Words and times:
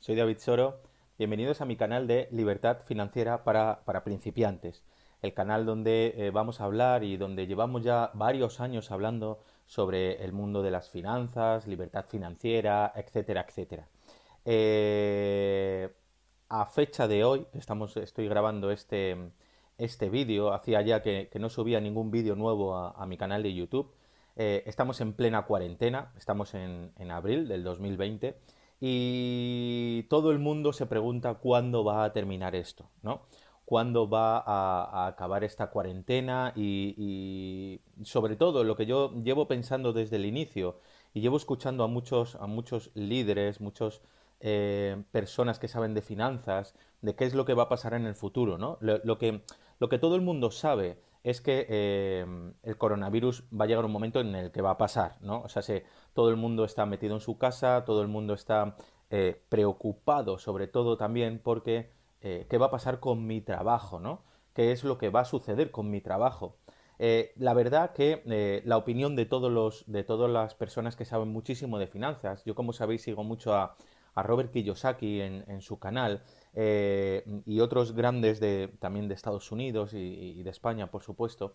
soy 0.00 0.16
David 0.16 0.38
Soro. 0.38 0.80
Bienvenidos 1.18 1.60
a 1.60 1.66
mi 1.66 1.76
canal 1.76 2.06
de 2.06 2.26
Libertad 2.30 2.78
Financiera 2.86 3.44
para, 3.44 3.84
principiantes, 4.02 4.82
el 5.20 5.34
canal 5.34 5.66
donde 5.66 6.14
eh, 6.16 6.30
vamos 6.30 6.60
a 6.60 6.64
hablar 6.64 7.04
y 7.04 7.18
donde 7.18 7.46
llevamos 7.46 7.82
ya 7.82 8.10
varios 8.14 8.60
años 8.60 8.90
hablando 8.90 9.40
sobre 9.66 10.24
el 10.24 10.32
mundo 10.32 10.62
de 10.62 10.70
las 10.70 10.88
finanzas, 10.88 11.66
libertad 11.66 12.06
financiera, 12.06 12.94
etcétera, 12.96 13.44
etcétera. 13.46 13.88
Eh, 14.46 15.90
a 16.48 16.64
fecha 16.64 17.06
de 17.06 17.22
hoy, 17.22 17.46
estamos, 17.52 17.98
estoy 17.98 18.26
grabando 18.26 18.70
este, 18.70 19.32
este 19.76 20.08
vídeo, 20.08 20.54
hacía 20.54 20.80
ya 20.80 21.02
que, 21.02 21.28
no 21.38 21.50
subía 21.50 21.78
ningún 21.78 22.10
vídeo 22.10 22.34
nuevo 22.36 22.74
a, 22.74 23.04
mi 23.04 23.18
canal 23.18 23.42
de 23.42 23.52
YouTube. 23.52 23.92
Eh, 24.36 24.62
estamos 24.64 25.02
en 25.02 25.12
plena 25.12 25.42
cuarentena, 25.42 26.10
estamos 26.16 26.54
en, 26.54 26.92
en 26.96 27.10
abril 27.10 27.48
del 27.48 27.62
2020 27.64 28.38
y 28.80 30.04
todo 30.04 30.30
el 30.30 30.38
mundo 30.38 30.72
se 30.72 30.86
pregunta 30.86 31.34
cuándo 31.34 31.84
va 31.84 32.04
a 32.04 32.12
terminar 32.12 32.54
esto, 32.54 32.88
¿no? 33.02 33.22
Cuándo 33.66 34.08
va 34.08 34.38
a, 34.38 35.06
acabar 35.06 35.44
esta 35.44 35.68
cuarentena 35.70 36.52
y, 36.56 37.80
sobre 38.02 38.36
todo 38.36 38.64
lo 38.64 38.76
que 38.76 38.86
yo 38.86 39.12
llevo 39.22 39.46
pensando 39.46 39.92
desde 39.92 40.16
el 40.16 40.24
inicio 40.24 40.80
y 41.14 41.20
llevo 41.20 41.36
escuchando 41.36 41.84
a 41.84 41.88
muchos, 41.88 42.34
a 42.36 42.46
muchos 42.46 42.90
líderes, 42.94 43.60
muchas 43.60 44.00
eh, 44.40 45.02
personas 45.12 45.58
que 45.58 45.68
saben 45.68 45.94
de 45.94 46.02
finanzas, 46.02 46.74
de 47.02 47.14
qué 47.14 47.26
es 47.26 47.34
lo 47.34 47.44
que 47.44 47.54
va 47.54 47.64
a 47.64 47.68
pasar 47.68 47.94
en 47.94 48.06
el 48.06 48.14
futuro, 48.14 48.58
¿no? 48.58 48.78
Lo, 48.80 49.18
que, 49.18 49.42
lo 49.78 49.88
que 49.88 49.98
todo 49.98 50.16
el 50.16 50.22
mundo 50.22 50.50
sabe 50.50 50.98
es 51.22 51.40
que 51.40 51.66
eh, 51.68 52.52
el 52.62 52.76
coronavirus 52.78 53.44
va 53.52 53.64
a 53.64 53.68
llegar 53.68 53.84
un 53.84 53.92
momento 53.92 54.20
en 54.20 54.34
el 54.34 54.50
que 54.50 54.62
va 54.62 54.72
a 54.72 54.78
pasar, 54.78 55.16
¿no? 55.20 55.42
O 55.42 55.48
sea, 55.48 55.62
se, 55.62 55.84
todo 56.14 56.30
el 56.30 56.36
mundo 56.36 56.64
está 56.64 56.86
metido 56.86 57.14
en 57.14 57.20
su 57.20 57.38
casa, 57.38 57.84
todo 57.84 58.02
el 58.02 58.08
mundo 58.08 58.34
está 58.34 58.76
eh, 59.10 59.42
preocupado 59.48 60.38
sobre 60.38 60.66
todo 60.66 60.96
también 60.96 61.40
porque 61.42 61.90
eh, 62.22 62.46
qué 62.48 62.58
va 62.58 62.66
a 62.66 62.70
pasar 62.70 63.00
con 63.00 63.26
mi 63.26 63.40
trabajo, 63.40 64.00
¿no? 64.00 64.22
¿Qué 64.54 64.72
es 64.72 64.84
lo 64.84 64.98
que 64.98 65.10
va 65.10 65.20
a 65.20 65.24
suceder 65.24 65.70
con 65.70 65.90
mi 65.90 66.00
trabajo? 66.00 66.56
la 67.36 67.54
verdad 67.54 67.94
que 67.94 68.62
la 68.66 68.76
opinión 68.76 69.16
de 69.16 69.24
todos 69.24 69.50
los 69.50 69.90
de 69.90 70.04
todas 70.04 70.30
las 70.30 70.54
personas 70.54 70.96
que 70.96 71.06
saben 71.06 71.32
muchísimo 71.32 71.78
de 71.78 71.86
finanzas, 71.86 72.44
yo 72.44 72.54
como 72.54 72.74
sabéis 72.74 73.00
sigo 73.00 73.24
mucho 73.24 73.54
a, 73.54 73.74
Robert 74.16 74.52
Kiyosaki 74.52 75.22
en, 75.22 75.62
su 75.62 75.78
canal 75.78 76.22
y 76.54 77.60
otros 77.60 77.94
grandes 77.94 78.40
de, 78.40 78.72
también 78.78 79.08
de 79.08 79.14
Estados 79.14 79.52
Unidos 79.52 79.92
y, 79.94 80.42
de 80.42 80.50
España, 80.50 80.90
por 80.90 81.02
supuesto, 81.02 81.54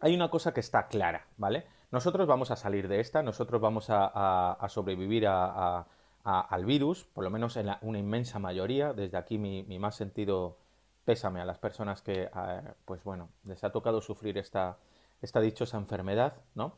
hay 0.00 0.14
una 0.14 0.30
cosa 0.30 0.52
que 0.52 0.60
está 0.60 0.88
clara, 0.88 1.26
¿vale? 1.36 1.66
Nosotros 1.90 2.26
vamos 2.26 2.50
a 2.50 2.56
salir 2.56 2.88
de 2.88 3.00
esta, 3.00 3.22
nosotros 3.22 3.60
vamos 3.60 3.86
a, 3.88 4.66
sobrevivir 4.68 5.26
al 5.26 6.64
virus, 6.64 7.04
por 7.04 7.24
lo 7.24 7.30
menos 7.30 7.56
en 7.56 7.70
una 7.82 7.98
inmensa 7.98 8.38
mayoría. 8.38 8.92
Desde 8.92 9.16
aquí 9.16 9.38
mi, 9.38 9.78
más 9.78 9.96
sentido 9.96 10.58
pésame 11.04 11.40
a 11.40 11.44
las 11.44 11.58
personas 11.58 12.02
que, 12.02 12.30
eh, 12.34 12.62
pues 12.84 13.02
bueno, 13.02 13.30
les 13.44 13.64
ha 13.64 13.72
tocado 13.72 14.00
sufrir 14.00 14.38
esta, 14.38 14.78
esta 15.20 15.40
dichosa 15.40 15.76
enfermedad, 15.78 16.34
¿no? 16.54 16.76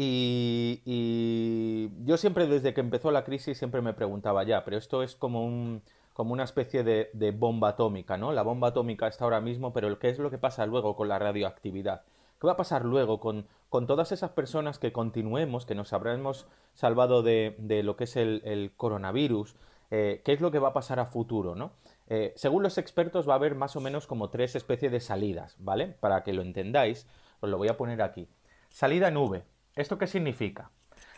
Y, 0.00 1.90
yo 2.04 2.16
siempre, 2.18 2.46
desde 2.46 2.72
que 2.72 2.80
empezó 2.80 3.10
la 3.10 3.24
crisis, 3.24 3.58
siempre 3.58 3.82
me 3.82 3.94
preguntaba 3.94 4.44
ya, 4.44 4.64
pero 4.64 4.76
esto 4.76 5.02
es 5.02 5.16
como 5.16 5.44
un 5.44 5.82
como 6.12 6.32
una 6.32 6.44
especie 6.44 6.82
de, 6.82 7.30
bomba 7.32 7.70
atómica, 7.70 8.16
¿no? 8.16 8.32
La 8.32 8.42
bomba 8.42 8.68
atómica 8.68 9.06
está 9.06 9.24
ahora 9.24 9.40
mismo, 9.40 9.72
pero 9.72 9.98
¿qué 10.00 10.08
es 10.08 10.18
lo 10.18 10.30
que 10.30 10.38
pasa 10.38 10.66
luego 10.66 10.96
con 10.96 11.08
la 11.08 11.18
radioactividad? 11.18 12.02
¿Qué 12.40 12.46
va 12.46 12.54
a 12.54 12.56
pasar 12.56 12.84
luego 12.84 13.20
con, 13.20 13.46
todas 13.86 14.10
esas 14.10 14.30
personas 14.30 14.80
que 14.80 14.92
continuemos, 14.92 15.64
que 15.64 15.76
nos 15.76 15.92
habremos 15.92 16.46
salvado 16.74 17.22
de, 17.22 17.54
lo 17.84 17.96
que 17.96 18.04
es 18.04 18.16
el, 18.16 18.72
coronavirus? 18.76 19.56
Eh, 19.90 20.22
¿Qué 20.24 20.32
es 20.32 20.40
lo 20.40 20.50
que 20.50 20.58
va 20.58 20.68
a 20.68 20.72
pasar 20.72 20.98
a 21.00 21.06
futuro? 21.06 21.54
¿no? 21.54 21.72
Eh, 22.08 22.32
según 22.36 22.62
los 22.64 22.78
expertos 22.78 23.28
va 23.28 23.34
a 23.34 23.36
haber 23.36 23.54
más 23.54 23.76
o 23.76 23.80
menos 23.80 24.08
como 24.08 24.30
tres 24.30 24.56
especies 24.56 24.90
de 24.90 25.00
salidas, 25.00 25.56
¿vale? 25.58 25.86
Para 25.86 26.24
que 26.24 26.32
lo 26.32 26.42
entendáis, 26.42 27.06
os 27.40 27.48
lo 27.48 27.58
voy 27.58 27.68
a 27.68 27.76
poner 27.76 28.02
aquí. 28.02 28.28
Salida 28.70 29.08
V. 29.08 29.44
¿Esto 29.78 29.96
qué 29.96 30.06
significa? 30.06 30.70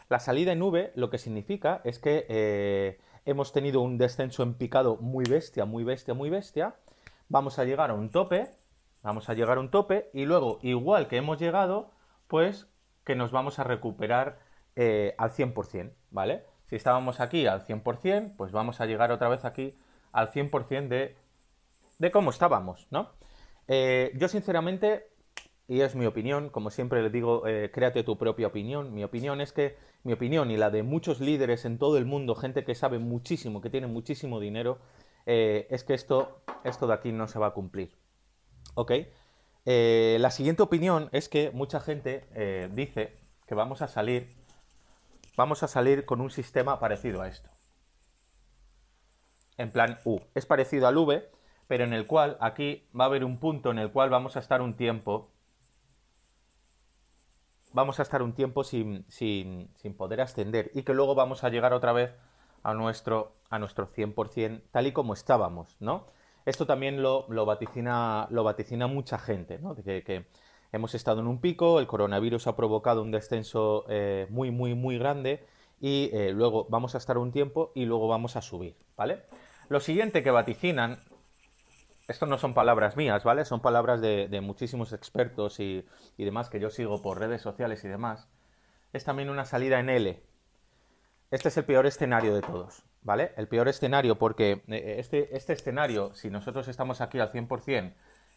La 0.09 0.21
salida 0.21 0.53
en 0.53 0.63
V 0.63 0.93
lo 0.95 1.11
que 1.11 1.19
significa 1.19 1.81
es 1.85 1.99
que 1.99 2.27
eh, 2.29 3.01
hemos 3.25 3.53
tenido 3.53 3.81
un 3.81 3.99
descenso 3.99 4.43
en 4.43 4.55
picado 4.55 4.97
muy 4.99 5.25
bestia, 5.25 5.65
muy 5.65 5.83
bestia, 5.83 6.15
muy 6.15 6.31
bestia. 6.31 6.77
Vamos 7.29 7.59
a 7.59 7.65
llegar 7.65 7.91
a 7.91 7.95
un 7.95 8.11
tope 8.11 8.51
Vamos 9.03 9.31
a 9.31 9.35
llegar 9.35 9.57
a 9.57 9.61
un 9.61 9.71
tope 9.71 10.11
y 10.13 10.27
luego, 10.27 10.59
igual 10.63 11.09
que 11.09 11.17
hemos 11.17 11.39
llegado, 11.39 11.91
pues 12.29 12.69
que 13.05 13.15
nos 13.15 13.31
vamos 13.31 13.59
a 13.59 13.65
recuperar 13.65 14.41
eh, 14.77 15.15
al 15.17 15.31
100%, 15.31 15.93
¿vale? 16.11 16.45
Si 16.67 16.77
estábamos 16.77 17.19
aquí 17.21 17.47
al 17.47 17.67
100%, 17.67 18.37
pues 18.37 18.53
vamos 18.53 18.81
a 18.81 18.87
llegar 18.87 19.11
otra 19.11 19.29
vez 19.29 19.45
aquí 19.45 19.75
al 20.13 20.31
100% 20.31 20.89
de, 20.89 21.17
de 21.99 22.11
cómo 22.11 22.31
estábamos, 22.31 22.89
¿no? 22.91 23.11
Eh, 23.69 24.13
yo 24.17 24.29
sinceramente, 24.29 25.10
y 25.71 25.81
es 25.83 25.95
mi 25.95 26.05
opinión, 26.05 26.51
como 26.51 26.71
siempre 26.71 27.03
le 27.03 27.11
digo, 27.11 27.47
eh, 27.47 27.71
créate 27.73 28.03
tu 28.03 28.19
propia 28.19 28.49
opinión. 28.49 28.93
Mi 28.93 29.05
opinión 29.05 29.41
es 29.41 29.53
que, 29.53 29.77
mi 30.03 30.13
opinión 30.13 30.51
y 30.51 30.57
la 30.57 30.69
de 30.71 30.83
muchos 30.83 31.21
líderes 31.21 31.65
en 31.65 31.79
todo 31.79 31.97
el 31.97 32.05
mundo, 32.05 32.35
gente 32.35 32.65
que 32.65 32.75
sabe 32.75 32.99
muchísimo, 32.99 33.61
que 33.61 33.71
tiene 33.71 33.87
muchísimo 33.87 34.41
dinero, 34.41 34.79
es 35.27 35.85
que 35.85 35.95
esto, 35.95 36.43
esto 36.65 36.87
de 36.89 36.95
aquí 36.95 37.13
no 37.13 37.29
se 37.29 37.39
va 37.39 37.49
a 37.49 37.51
cumplir. 37.53 37.97
Ok. 38.75 38.93
Eh, 39.67 40.17
la 40.21 40.31
siguiente 40.31 40.63
opinión 40.63 41.09
es 41.13 41.29
que 41.29 41.51
mucha 41.51 41.81
gente 41.81 42.27
eh, 42.35 42.69
dice 42.73 43.19
que 43.47 43.55
vamos 43.55 43.83
a 43.83 43.89
salir. 43.89 44.35
Vamos 45.37 45.63
a 45.63 45.69
salir 45.69 46.05
con 46.05 46.21
un 46.21 46.31
sistema 46.31 46.81
parecido 46.81 47.23
a 47.23 47.29
esto. 47.29 47.51
En 49.57 49.71
plan 49.71 49.99
U. 50.05 50.21
Es 50.35 50.47
parecido 50.47 50.87
al 50.87 50.97
V, 50.97 51.31
pero 51.67 51.85
en 51.85 51.93
el 51.93 52.07
cual 52.07 52.37
aquí 52.41 52.89
va 52.99 53.05
a 53.05 53.07
haber 53.09 53.25
un 53.25 53.39
punto 53.39 53.71
en 53.71 53.79
el 53.79 53.93
cual 53.93 54.11
vamos 54.11 54.37
a 54.37 54.41
estar 54.41 54.63
un 54.63 54.77
tiempo. 54.77 55.31
Vamos 57.73 58.01
a 58.01 58.03
estar 58.03 58.23
un 58.23 58.33
tiempo 58.33 58.65
sin, 58.65 59.05
sin, 59.09 59.71
sin 59.77 59.95
poder 59.95 60.21
ascender. 60.21 60.71
Y 60.75 60.83
que 60.83 60.95
luego 60.95 61.15
vamos 61.15 61.45
a 61.45 61.49
llegar 61.49 61.73
otra 61.73 61.93
vez 61.93 62.13
a 62.63 62.75
nuestro, 62.75 63.33
a 63.49 63.59
nuestro 63.59 63.91
100% 63.93 64.63
tal 64.71 64.87
y 64.87 64.93
como 64.93 65.15
estábamos, 65.15 65.77
¿no? 65.81 66.07
Esto 66.47 66.67
también 66.67 67.03
lo, 67.03 67.27
vaticina, 67.45 68.27
lo 68.31 68.45
vaticina 68.45 68.87
mucha 68.87 69.19
gente, 69.19 69.59
¿no? 69.59 69.75
De 69.75 70.03
que, 70.03 70.27
hemos 70.73 70.95
estado 70.95 71.21
en 71.21 71.27
un 71.27 71.41
pico, 71.41 71.81
el 71.81 71.87
coronavirus 71.89 72.47
ha 72.47 72.57
provocado 72.57 73.03
un 73.03 73.11
descenso 73.11 73.85
eh, 73.89 74.27
muy, 74.31 74.53
muy, 74.53 74.75
muy 74.75 74.99
grande 74.99 75.45
y 75.81 76.11
eh, 76.13 76.31
luego 76.33 76.67
vamos 76.69 76.95
a 76.95 76.99
estar 76.99 77.19
un 77.19 77.33
tiempo 77.33 77.73
y 77.75 77.87
luego 77.87 78.07
vamos 78.07 78.37
a 78.37 78.43
subir, 78.43 78.77
¿vale? 78.97 79.25
Lo 79.69 79.81
siguiente 79.81 80.23
que 80.23 80.31
vaticinan, 80.31 80.99
esto 82.11 82.27
no 82.27 82.39
son 82.39 82.55
palabras 82.55 82.97
mías, 82.97 83.25
¿vale? 83.25 83.45
Son 83.45 83.61
palabras 83.61 84.01
de, 84.01 84.41
muchísimos 84.43 84.93
expertos 84.93 85.61
y, 85.61 85.87
y 86.17 86.25
demás 86.25 86.51
que 86.51 86.61
yo 86.61 86.71
sigo 86.71 87.01
por 87.03 87.19
redes 87.19 87.43
sociales 87.43 87.85
y 87.85 87.89
demás, 87.89 88.29
es 88.93 89.05
también 89.05 89.31
una 89.31 89.45
salida 89.45 89.81
en 89.81 89.89
L. 89.89 90.23
Este 91.31 91.49
es 91.49 91.57
el 91.57 91.65
peor 91.65 91.87
escenario 91.87 92.35
de 92.35 92.43
todos. 92.43 92.85
¿vale? 93.03 93.33
El 93.37 93.49
peor 93.49 93.69
escenario, 93.69 94.19
porque 94.19 94.63
eh, 94.69 94.97
este, 94.99 95.37
este 95.37 95.53
escenario, 95.53 96.15
si 96.15 96.31
nosotros 96.31 96.69
estamos 96.69 97.01
aquí 97.01 97.19
al 97.19 97.33
100%, 97.33 97.95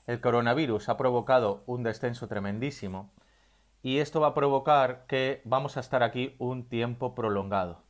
el 0.08 0.22
coronavirus 0.22 0.90
ha 0.90 0.98
provocado 0.98 1.64
un 1.66 1.84
descenso 1.84 2.28
tremendísimo 2.28 3.12
y 3.82 4.00
esto 4.00 4.22
va 4.22 4.28
a 4.28 4.34
provocar 4.34 5.06
que 5.08 5.42
vamos 5.46 5.78
a 5.78 5.80
estar 5.80 6.04
aquí 6.04 6.36
un 6.40 6.68
tiempo 6.68 7.16
prolongado. 7.16 7.84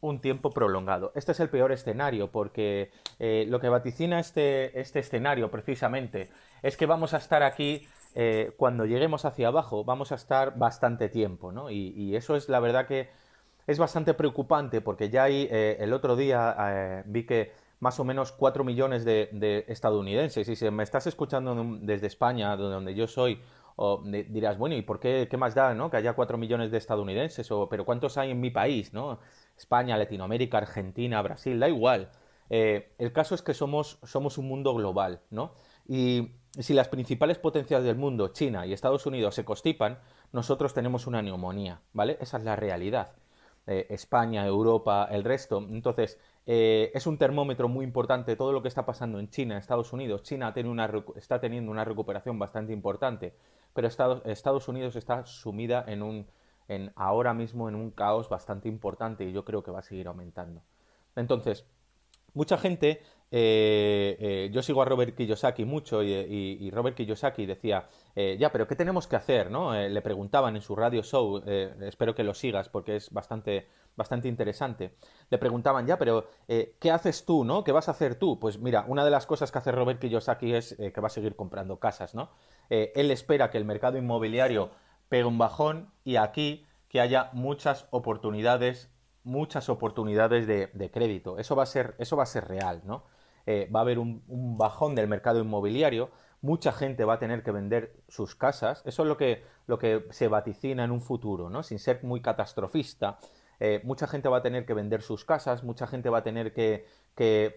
Un 0.00 0.20
tiempo 0.20 0.50
prolongado. 0.50 1.12
Este 1.14 1.32
es 1.32 1.40
el 1.40 1.48
peor 1.48 1.72
escenario 1.72 2.30
porque 2.30 2.90
eh, 3.18 3.46
lo 3.48 3.60
que 3.60 3.68
vaticina 3.68 4.20
este, 4.20 4.78
este 4.78 5.00
escenario 5.00 5.50
precisamente 5.50 6.30
es 6.62 6.76
que 6.76 6.86
vamos 6.86 7.14
a 7.14 7.18
estar 7.18 7.42
aquí 7.42 7.86
eh, 8.14 8.52
cuando 8.56 8.84
lleguemos 8.86 9.24
hacia 9.24 9.48
abajo, 9.48 9.84
vamos 9.84 10.12
a 10.12 10.14
estar 10.14 10.56
bastante 10.58 11.08
tiempo, 11.08 11.52
¿no? 11.52 11.70
y 11.70 12.16
eso 12.16 12.34
es 12.34 12.48
la 12.48 12.60
verdad 12.60 12.86
que 12.86 13.10
es 13.66 13.78
bastante 13.78 14.14
preocupante 14.14 14.80
porque 14.80 15.10
ya 15.10 15.24
hay, 15.24 15.48
eh, 15.50 15.76
el 15.80 15.92
otro 15.92 16.16
día 16.16 16.54
eh, 16.58 17.02
vi 17.06 17.26
que 17.26 17.52
más 17.80 17.98
o 18.00 18.04
menos 18.04 18.32
4 18.32 18.64
millones 18.64 19.04
de, 19.04 19.64
estadounidenses, 19.68 20.48
y 20.48 20.56
si 20.56 20.70
me 20.70 20.82
estás 20.82 21.06
escuchando 21.06 21.54
desde 21.80 22.06
España, 22.06 22.56
donde 22.56 22.94
yo 22.94 23.06
soy, 23.06 23.42
o 23.76 24.02
dirás, 24.02 24.56
bueno, 24.56 24.76
¿y 24.76 24.82
por 24.82 24.98
qué, 24.98 25.28
qué 25.30 25.36
más 25.36 25.54
da, 25.54 25.74
no? 25.74 25.90
Que 25.90 25.98
haya 25.98 26.14
4 26.14 26.38
millones 26.38 26.70
de 26.70 26.78
estadounidenses, 26.78 27.46
pero 27.68 27.84
¿cuántos 27.84 28.16
hay 28.16 28.30
en 28.30 28.40
mi 28.40 28.50
país, 28.50 28.94
no? 28.94 29.18
España, 29.56 29.96
Latinoamérica, 29.96 30.58
Argentina, 30.58 31.22
Brasil, 31.22 31.58
da 31.58 31.68
igual. 31.68 32.10
Eh, 32.50 32.92
el 32.98 33.12
caso 33.12 33.34
es 33.34 33.42
que 33.42 33.54
somos, 33.54 33.98
somos 34.04 34.38
un 34.38 34.48
mundo 34.48 34.74
global, 34.74 35.20
¿no? 35.30 35.54
Y 35.88 36.32
si 36.58 36.74
las 36.74 36.88
principales 36.88 37.38
potencias 37.38 37.82
del 37.84 37.96
mundo, 37.96 38.28
China 38.28 38.66
y 38.66 38.72
Estados 38.72 39.06
Unidos, 39.06 39.34
se 39.34 39.44
constipan, 39.44 39.98
nosotros 40.32 40.74
tenemos 40.74 41.06
una 41.06 41.22
neumonía, 41.22 41.80
¿vale? 41.92 42.18
Esa 42.20 42.38
es 42.38 42.44
la 42.44 42.56
realidad. 42.56 43.12
Eh, 43.66 43.86
España, 43.90 44.46
Europa, 44.46 45.08
el 45.10 45.24
resto. 45.24 45.58
Entonces, 45.58 46.20
eh, 46.46 46.92
es 46.94 47.06
un 47.06 47.18
termómetro 47.18 47.68
muy 47.68 47.84
importante 47.84 48.36
todo 48.36 48.52
lo 48.52 48.62
que 48.62 48.68
está 48.68 48.86
pasando 48.86 49.18
en 49.18 49.28
China, 49.28 49.58
Estados 49.58 49.92
Unidos. 49.92 50.22
China 50.22 50.54
tiene 50.54 50.68
una, 50.68 50.90
está 51.16 51.40
teniendo 51.40 51.72
una 51.72 51.84
recuperación 51.84 52.38
bastante 52.38 52.72
importante, 52.72 53.34
pero 53.74 53.88
Estados, 53.88 54.22
Estados 54.24 54.68
Unidos 54.68 54.94
está 54.94 55.26
sumida 55.26 55.84
en 55.88 56.02
un, 56.02 56.26
en 56.68 56.92
ahora 56.96 57.34
mismo 57.34 57.68
en 57.68 57.74
un 57.74 57.90
caos 57.90 58.28
bastante 58.28 58.68
importante 58.68 59.24
y 59.24 59.32
yo 59.32 59.44
creo 59.44 59.62
que 59.62 59.70
va 59.70 59.80
a 59.80 59.82
seguir 59.82 60.08
aumentando. 60.08 60.62
Entonces, 61.14 61.66
mucha 62.34 62.58
gente 62.58 63.02
eh, 63.30 64.16
eh, 64.20 64.50
yo 64.52 64.62
sigo 64.62 64.82
a 64.82 64.84
Robert 64.84 65.16
Kiyosaki 65.16 65.64
mucho 65.64 66.02
y, 66.02 66.70
Robert 66.70 66.96
Kiyosaki 66.96 67.44
decía, 67.44 67.88
eh, 68.14 68.36
ya, 68.38 68.52
pero 68.52 68.68
¿qué 68.68 68.76
tenemos 68.76 69.06
que 69.06 69.16
hacer? 69.16 69.50
¿no? 69.50 69.74
le 69.74 70.02
preguntaban 70.02 70.54
en 70.54 70.62
su 70.62 70.76
radio 70.76 71.02
show, 71.02 71.42
espero 71.46 72.14
que 72.14 72.22
lo 72.22 72.34
sigas 72.34 72.68
porque 72.68 72.96
es 72.96 73.10
bastante, 73.10 73.66
bastante 73.96 74.28
interesante. 74.28 74.92
Le 75.30 75.38
preguntaban, 75.38 75.86
ya, 75.86 75.98
pero 75.98 76.28
¿qué 76.46 76.90
haces 76.90 77.24
tú? 77.24 77.44
¿no? 77.44 77.64
¿Qué 77.64 77.72
vas 77.72 77.88
a 77.88 77.92
hacer 77.92 78.16
tú? 78.16 78.38
Pues 78.38 78.58
mira, 78.58 78.84
una 78.86 79.04
de 79.04 79.10
las 79.10 79.26
cosas 79.26 79.50
que 79.50 79.58
hace 79.58 79.72
Robert 79.72 80.00
Kiyosaki 80.00 80.54
es 80.54 80.76
que 80.76 81.00
va 81.00 81.08
a 81.08 81.10
seguir 81.10 81.34
comprando 81.34 81.78
casas. 81.78 82.14
¿no? 82.14 82.30
él 82.68 83.10
espera 83.10 83.50
que 83.50 83.58
el 83.58 83.64
mercado 83.64 83.98
inmobiliario 83.98 84.70
pegue 85.08 85.24
un 85.24 85.38
bajón 85.38 85.90
y 86.04 86.16
aquí 86.16 86.66
que 86.88 87.00
haya 87.00 87.30
muchas 87.32 87.86
oportunidades 87.90 88.90
muchas 89.26 89.68
oportunidades 89.68 90.46
de, 90.46 90.90
crédito. 90.92 91.38
Eso 91.38 91.56
va 91.56 91.64
a 91.64 91.66
ser, 91.66 91.96
eso 91.98 92.16
va 92.16 92.22
a 92.22 92.26
ser 92.26 92.46
real, 92.46 92.82
¿no? 92.84 93.04
Eh, 93.44 93.68
va 93.74 93.80
a 93.80 93.82
haber 93.82 93.98
un, 93.98 94.22
bajón 94.56 94.94
del 94.94 95.08
mercado 95.08 95.40
inmobiliario, 95.40 96.10
mucha 96.40 96.72
gente 96.72 97.04
va 97.04 97.14
a 97.14 97.18
tener 97.18 97.42
que 97.42 97.50
vender 97.50 97.96
sus 98.08 98.36
casas, 98.36 98.82
eso 98.86 99.02
es 99.02 99.08
lo 99.08 99.16
que, 99.16 99.44
lo 99.66 99.78
que 99.78 100.06
se 100.10 100.28
vaticina 100.28 100.84
en 100.84 100.92
un 100.92 101.00
futuro, 101.00 101.50
¿no? 101.50 101.64
Sin 101.64 101.80
ser 101.80 102.04
muy 102.04 102.22
catastrofista, 102.22 103.18
eh, 103.60 103.80
mucha 103.84 104.06
gente 104.06 104.28
va 104.28 104.38
a 104.38 104.42
tener 104.42 104.66
que 104.66 104.74
vender 104.74 105.02
sus 105.02 105.24
casas, 105.24 105.64
mucha 105.64 105.86
gente 105.86 106.10
va 106.10 106.18
a 106.18 106.22
tener 106.22 106.52
que, 106.52 106.86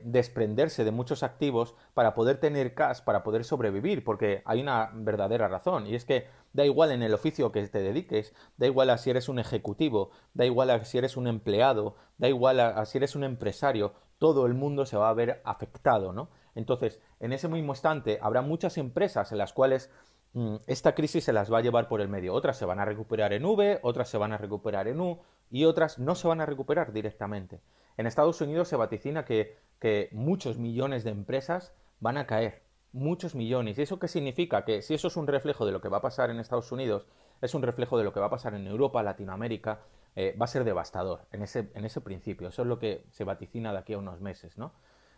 desprenderse 0.04 0.86
de 0.86 0.92
muchos 0.92 1.22
activos 1.22 1.76
para 1.94 2.14
poder 2.14 2.40
tener 2.40 2.74
cash, 2.74 3.02
para 3.02 3.24
poder 3.24 3.44
sobrevivir, 3.44 4.06
porque 4.06 4.42
hay 4.46 4.62
una 4.62 4.90
verdadera 4.94 5.50
razón, 5.50 5.86
y 5.86 5.96
es 5.96 6.06
que 6.06 6.28
da 6.54 6.64
igual 6.66 6.92
en 6.94 7.04
el 7.04 7.14
oficio 7.14 7.52
que 7.52 7.68
te 7.68 7.80
dediques, 7.80 8.34
da 8.56 8.68
igual 8.68 8.90
a 8.90 8.98
si 8.98 9.10
eres 9.10 9.28
un 9.28 9.38
ejecutivo, 9.38 10.12
da 10.34 10.46
igual 10.46 10.70
a 10.70 10.86
si 10.86 10.98
eres 10.98 11.18
un 11.18 11.28
empleado, 11.28 11.96
da 12.18 12.30
igual 12.30 12.62
a 12.62 12.86
si 12.86 13.00
eres 13.00 13.18
un 13.18 13.26
empresario, 13.26 13.94
todo 14.20 14.46
el 14.46 14.54
mundo 14.54 14.86
se 14.86 14.98
va 14.98 15.10
a 15.10 15.14
ver 15.14 15.42
afectado, 15.44 16.14
¿no? 16.14 16.30
Entonces, 16.54 17.00
en 17.20 17.34
ese 17.34 17.48
mismo 17.48 17.72
instante 17.72 18.20
habrá 18.22 18.42
muchas 18.42 18.78
empresas 18.78 19.32
en 19.32 19.38
las 19.38 19.54
cuales 19.54 19.90
mm, 20.34 20.58
esta 20.68 20.94
crisis 20.94 21.24
se 21.24 21.34
las 21.34 21.52
va 21.52 21.60
a 21.60 21.62
llevar 21.62 21.88
por 21.88 22.02
el 22.02 22.10
medio. 22.10 22.34
Otras 22.34 22.58
se 22.58 22.66
van 22.66 22.80
a 22.80 22.86
recuperar 22.86 23.34
en 23.34 23.46
V, 23.46 23.80
otras 23.82 24.10
se 24.10 24.18
van 24.18 24.34
a 24.34 24.38
recuperar 24.38 24.88
en 24.88 25.00
U 25.00 25.22
y 25.50 25.66
otras 25.66 26.00
no 26.00 26.16
se 26.16 26.28
van 26.28 26.42
a 26.42 26.46
recuperar 26.46 26.94
directamente. 26.94 27.62
En 27.98 28.08
Estados 28.08 28.40
Unidos 28.42 28.68
se 28.68 28.76
vaticina 28.76 29.26
que, 29.26 29.58
que 29.80 30.10
muchos 30.12 30.58
millones 30.58 31.04
de 31.04 31.12
empresas 31.12 31.74
van 32.00 32.18
a 32.18 32.28
caer. 32.28 32.64
Muchos 32.92 33.36
millones. 33.36 33.78
¿Y 33.78 33.84
eso 33.84 34.00
qué 34.00 34.08
significa? 34.08 34.66
Que 34.66 34.82
si 34.82 34.94
eso 34.94 35.10
es 35.10 35.18
un 35.18 35.28
reflejo 35.28 35.66
de 35.66 35.72
lo 35.72 35.82
que 35.82 35.90
va 35.90 35.98
a 35.98 36.02
pasar 36.02 36.30
en 36.30 36.40
Estados 36.40 36.72
Unidos, 36.72 37.08
es 37.42 37.54
un 37.54 37.62
reflejo 37.62 37.98
de 37.98 38.04
lo 38.04 38.14
que 38.14 38.20
va 38.20 38.28
a 38.28 38.32
pasar 38.32 38.54
en 38.54 38.68
Europa, 38.68 39.04
Latinoamérica, 39.04 39.82
eh, 40.16 40.36
va 40.40 40.46
a 40.46 40.48
ser 40.48 40.64
devastador 40.64 41.26
en 41.32 41.44
ese, 41.44 41.72
en 41.74 41.86
ese 41.86 42.02
principio. 42.02 42.48
Eso 42.48 42.64
es 42.64 42.68
lo 42.68 42.80
que 42.80 43.06
se 43.12 43.24
vaticina 43.24 43.72
de 43.72 43.80
aquí 43.80 43.94
a 43.94 43.98
unos 43.98 44.22
meses. 44.22 44.58
¿no? 44.58 44.74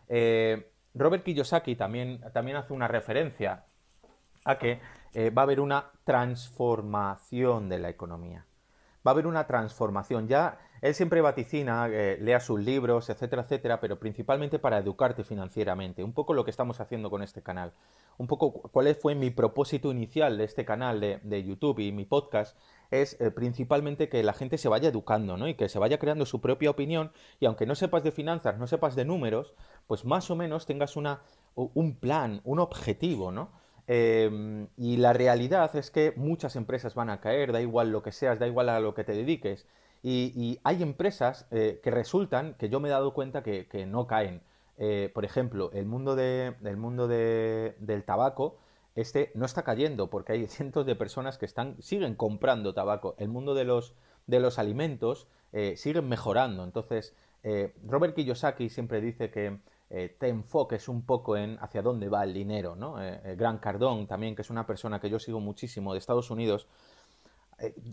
Eh, 0.07 0.71
Robert 0.93 1.23
Kiyosaki 1.23 1.75
también, 1.75 2.21
también, 2.33 2.57
hace 2.57 2.73
una 2.73 2.87
referencia 2.87 3.65
a 4.43 4.57
que 4.57 4.81
eh, 5.13 5.29
va 5.29 5.43
a 5.43 5.45
haber 5.45 5.59
una 5.59 5.91
transformación 6.03 7.69
de 7.69 7.79
la 7.79 7.89
economía. 7.89 8.45
Va 9.05 9.11
a 9.11 9.13
haber 9.13 9.27
una 9.27 9.47
transformación. 9.47 10.27
Ya 10.27 10.59
él 10.81 10.93
siempre 10.95 11.21
vaticina, 11.21 11.87
lea 11.87 12.39
sus 12.39 12.59
libros, 12.59 13.09
etcétera, 13.09 13.43
etcétera, 13.43 13.79
pero 13.79 13.99
principalmente 13.99 14.59
para 14.59 14.79
educarte 14.79 15.23
financieramente. 15.23 16.03
Un 16.03 16.13
poco 16.13 16.33
lo 16.33 16.43
que 16.43 16.51
estamos 16.51 16.79
haciendo 16.79 17.09
con 17.09 17.21
este 17.21 17.41
canal. 17.41 17.73
Un 18.17 18.27
poco 18.27 18.51
cuál 18.51 18.93
fue 18.95 19.15
mi 19.15 19.29
propósito 19.29 19.91
inicial 19.91 20.37
de 20.37 20.43
este 20.43 20.65
canal 20.65 20.99
de, 20.99 21.19
de 21.23 21.43
YouTube 21.43 21.79
y 21.79 21.91
mi 21.91 22.05
podcast 22.05 22.57
es 22.91 23.19
eh, 23.21 23.31
principalmente 23.31 24.09
que 24.09 24.21
la 24.21 24.33
gente 24.33 24.57
se 24.57 24.69
vaya 24.69 24.89
educando, 24.89 25.37
¿no? 25.37 25.47
Y 25.47 25.55
que 25.55 25.69
se 25.69 25.79
vaya 25.79 25.97
creando 25.97 26.25
su 26.25 26.41
propia 26.41 26.69
opinión 26.69 27.11
y 27.39 27.45
aunque 27.45 27.65
no 27.65 27.73
sepas 27.73 28.03
de 28.03 28.11
finanzas, 28.11 28.57
no 28.57 28.67
sepas 28.67 28.95
de 28.95 29.05
números, 29.05 29.53
pues 29.87 30.05
más 30.05 30.29
o 30.29 30.35
menos 30.35 30.65
tengas 30.65 30.97
una, 30.97 31.21
un 31.55 31.95
plan, 31.95 32.41
un 32.43 32.59
objetivo, 32.59 33.31
¿no? 33.31 33.49
Em, 33.93 34.69
y 34.77 34.95
la 34.95 35.11
realidad 35.11 35.75
es 35.75 35.91
que 35.91 36.13
muchas 36.15 36.55
empresas 36.55 36.95
van 36.95 37.09
a 37.09 37.19
caer, 37.19 37.51
da 37.51 37.59
igual 37.59 37.91
lo 37.91 38.01
que 38.01 38.13
seas, 38.13 38.39
da 38.39 38.47
igual 38.47 38.69
a 38.69 38.79
lo 38.79 38.93
que 38.93 39.03
te 39.03 39.11
dediques. 39.11 39.67
Y, 40.01 40.59
hay 40.63 40.81
empresas 40.81 41.45
eh, 41.51 41.81
que 41.83 41.91
resultan, 41.91 42.53
que 42.53 42.69
yo 42.69 42.79
me 42.79 42.87
he 42.87 42.91
dado 42.91 43.13
cuenta 43.13 43.43
que, 43.43 43.85
no 43.87 44.07
caen. 44.07 44.43
Eh, 44.77 45.11
por 45.13 45.25
ejemplo, 45.25 45.71
el 45.73 45.87
mundo, 45.87 46.17
el 46.17 46.77
mundo 46.77 47.09
de, 47.09 47.75
del 47.79 48.05
tabaco, 48.05 48.59
este 48.95 49.29
no 49.35 49.45
está 49.45 49.63
cayendo 49.63 50.09
porque 50.09 50.33
hay 50.33 50.47
cientos 50.47 50.85
de 50.85 50.95
personas 50.95 51.37
que 51.37 51.45
están, 51.45 51.75
siguen 51.81 52.15
comprando 52.15 52.73
tabaco. 52.73 53.15
El 53.17 53.27
mundo 53.27 53.55
de 53.55 53.65
los, 53.65 53.93
de 54.25 54.39
los 54.39 54.57
alimentos 54.57 55.27
eh, 55.51 55.75
siguen 55.75 56.07
mejorando. 56.07 56.63
Entonces, 56.63 57.13
Robert 57.85 58.15
Kiyosaki 58.15 58.69
siempre 58.69 59.01
dice 59.01 59.31
que 59.31 59.59
eh, 59.91 60.15
te 60.19 60.29
enfoques 60.29 60.87
un 60.87 61.05
poco 61.05 61.37
en 61.37 61.57
hacia 61.61 61.81
dónde 61.81 62.09
va 62.09 62.23
el 62.23 62.33
dinero. 62.33 62.75
¿no? 62.75 62.95
Gran 63.37 63.59
Cardón 63.59 64.07
también, 64.07 64.35
que 64.35 64.41
es 64.41 64.49
una 64.49 64.65
persona 64.65 64.99
que 64.99 65.09
yo 65.09 65.19
sigo 65.19 65.39
muchísimo 65.39 65.93
de 65.93 65.99
Estados 65.99 66.31
Unidos, 66.31 66.67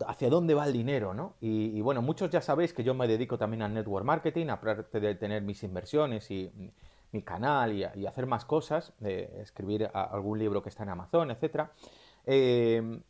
hacia 0.07 0.29
dónde 0.29 0.55
va 0.55 0.65
el 0.65 0.73
dinero, 0.73 1.13
¿no? 1.13 1.35
Y, 1.41 1.79
bueno, 1.81 2.01
muchos 2.01 2.31
ya 2.31 2.41
sabéis 2.41 2.73
que 2.73 2.83
yo 2.83 2.95
me 2.95 3.07
dedico 3.07 3.37
también 3.37 3.61
al 3.61 3.71
network 3.71 4.03
marketing, 4.03 4.47
aparte 4.47 4.99
de 4.99 5.13
tener 5.13 5.43
mis 5.43 5.61
inversiones 5.61 6.31
y 6.31 6.51
mi 7.11 7.21
canal 7.21 7.73
y, 7.73 8.05
hacer 8.07 8.25
más 8.25 8.45
cosas, 8.45 8.93
escribir 9.01 9.91
algún 9.93 10.39
libro 10.39 10.63
que 10.63 10.69
está 10.69 10.83
en 10.83 10.89
Amazon, 10.89 11.29
etc. 11.29 11.69
Eh, 12.25 13.01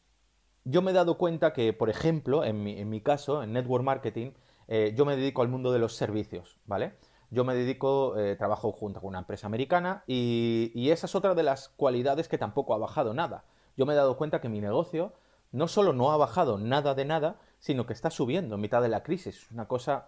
yo 0.65 0.81
me 0.81 0.91
he 0.91 0.93
dado 0.93 1.17
cuenta 1.17 1.53
que, 1.53 1.73
por 1.73 1.89
ejemplo, 1.89 2.43
en 2.43 2.63
mi, 2.63 3.01
caso, 3.01 3.43
en 3.43 3.53
Network 3.53 3.83
Marketing, 3.83 4.31
eh, 4.67 4.93
yo 4.95 5.05
me 5.05 5.15
dedico 5.15 5.41
al 5.41 5.47
mundo 5.47 5.71
de 5.71 5.79
los 5.79 5.95
servicios, 5.95 6.59
¿vale? 6.65 6.93
Yo 7.31 7.43
me 7.43 7.55
dedico, 7.55 8.17
eh, 8.17 8.35
trabajo 8.35 8.71
junto 8.71 8.99
con 9.01 9.09
una 9.09 9.19
empresa 9.19 9.47
americana 9.47 10.03
y, 10.07 10.89
esa 10.89 11.05
es 11.05 11.15
otra 11.15 11.35
de 11.35 11.43
las 11.43 11.69
cualidades 11.69 12.27
que 12.27 12.37
tampoco 12.37 12.73
ha 12.73 12.77
bajado 12.77 13.13
nada. 13.13 13.43
Yo 13.77 13.85
me 13.85 13.93
he 13.93 13.95
dado 13.95 14.17
cuenta 14.17 14.41
que 14.41 14.49
mi 14.49 14.61
negocio 14.61 15.13
no 15.51 15.67
solo 15.67 15.93
no 15.93 16.11
ha 16.11 16.17
bajado 16.17 16.57
nada 16.57 16.95
de 16.95 17.05
nada, 17.05 17.39
sino 17.59 17.85
que 17.85 17.93
está 17.93 18.09
subiendo 18.09 18.55
en 18.55 18.61
mitad 18.61 18.81
de 18.81 18.89
la 18.89 19.03
crisis. 19.03 19.37
Es 19.37 19.51
una 19.51 19.67
cosa 19.67 20.05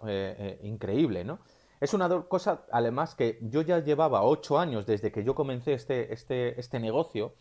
increíble, 0.62 1.24
¿no? 1.24 1.40
Es 1.80 1.94
una 1.94 2.08
cosa, 2.28 2.64
además, 2.70 3.16
que 3.16 3.40
yo 3.42 3.62
ya 3.62 3.80
llevaba 3.80 4.22
ocho 4.22 4.58
años 4.58 4.86
desde 4.86 5.10
que 5.10 5.24
yo 5.24 5.34
comencé 5.34 5.72
este, 5.74 6.12
este, 6.12 6.60
este 6.60 6.78
negocio 6.78 7.34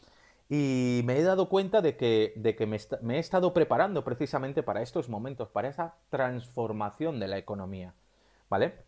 y 0.54 1.02
me 1.06 1.18
he 1.18 1.24
dado 1.24 1.48
cuenta 1.48 1.82
de 1.82 1.96
que, 1.96 2.34
de 2.36 2.58
que 2.58 2.66
me, 2.68 2.78
he 3.16 3.20
estado 3.20 3.54
preparando 3.54 4.04
precisamente 4.04 4.64
para 4.64 4.82
estos 4.82 5.08
momentos, 5.08 5.48
para 5.48 5.70
esa 5.70 5.96
transformación 6.10 7.22
de 7.22 7.30
la 7.30 7.38
economía. 7.38 7.94
¿Vale? 8.50 8.84